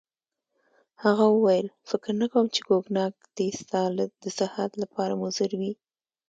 هغه 1.03 1.25
وویل: 1.35 1.67
فکر 1.89 2.11
نه 2.21 2.27
کوم 2.31 2.45
چي 2.55 2.61
کوګناک 2.67 3.13
دي 3.35 3.47
ستا 3.59 3.81
د 4.23 4.25
صحت 4.39 4.71
لپاره 4.81 5.13
مضر 5.23 5.49
وي. 5.59 5.73